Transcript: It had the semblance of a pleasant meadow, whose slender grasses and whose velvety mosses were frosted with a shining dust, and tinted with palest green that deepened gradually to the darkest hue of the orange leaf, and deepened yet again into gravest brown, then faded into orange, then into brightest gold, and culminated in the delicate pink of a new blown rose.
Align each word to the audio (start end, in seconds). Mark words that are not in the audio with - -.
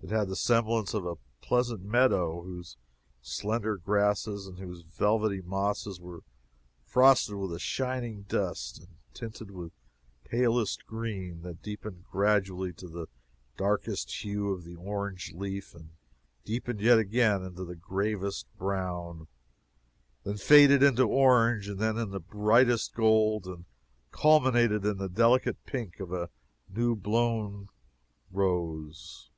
It 0.00 0.10
had 0.12 0.28
the 0.28 0.36
semblance 0.36 0.94
of 0.94 1.04
a 1.04 1.16
pleasant 1.42 1.82
meadow, 1.82 2.40
whose 2.42 2.78
slender 3.20 3.76
grasses 3.76 4.46
and 4.46 4.56
whose 4.56 4.80
velvety 4.82 5.42
mosses 5.42 6.00
were 6.00 6.22
frosted 6.86 7.34
with 7.34 7.52
a 7.52 7.58
shining 7.58 8.22
dust, 8.22 8.78
and 8.78 8.88
tinted 9.12 9.50
with 9.50 9.72
palest 10.24 10.86
green 10.86 11.42
that 11.42 11.62
deepened 11.62 12.04
gradually 12.10 12.72
to 12.74 12.88
the 12.88 13.08
darkest 13.58 14.22
hue 14.24 14.50
of 14.52 14.64
the 14.64 14.76
orange 14.76 15.32
leaf, 15.34 15.74
and 15.74 15.90
deepened 16.44 16.80
yet 16.80 16.98
again 16.98 17.42
into 17.42 17.66
gravest 17.74 18.46
brown, 18.56 19.26
then 20.22 20.36
faded 20.38 20.80
into 20.82 21.02
orange, 21.06 21.68
then 21.76 21.98
into 21.98 22.20
brightest 22.20 22.94
gold, 22.94 23.44
and 23.46 23.64
culminated 24.12 24.86
in 24.86 24.96
the 24.96 25.08
delicate 25.08 25.62
pink 25.66 25.98
of 26.00 26.12
a 26.12 26.30
new 26.68 26.94
blown 26.96 27.68
rose. 28.30 29.28